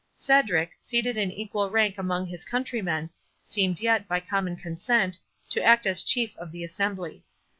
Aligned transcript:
Cedric, 0.15 0.71
seated 0.79 1.15
in 1.15 1.29
equal 1.29 1.69
rank 1.69 1.99
among 1.99 2.25
his 2.25 2.43
countrymen, 2.43 3.11
seemed 3.43 3.79
yet, 3.79 4.07
by 4.07 4.19
common 4.19 4.55
consent, 4.55 5.19
to 5.49 5.61
act 5.63 5.85
as 5.85 6.01
chief 6.01 6.35
of 6.37 6.51
the 6.51 6.63
assembly. 6.63 7.23